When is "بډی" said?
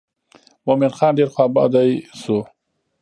1.53-1.91